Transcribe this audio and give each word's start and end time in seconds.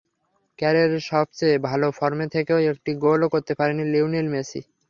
ক্যারিয়ারের 0.59 1.03
সবচেয়ে 1.11 1.55
ভালো 1.67 1.87
ফর্মে 1.97 2.25
থেকেও 2.35 2.59
একটি 2.71 2.91
গোলও 3.03 3.27
করতে 3.33 3.53
পারেননি 3.59 3.85
লিওনেল 3.93 4.27
মেসি। 4.33 4.59